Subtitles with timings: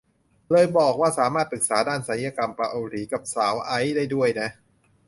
[0.77, 4.49] บอกเลยว่าสามารถปรึกษาด้านศัลยกรรมเกาหลีกับสาวไอซ์ได้ด้วยนะ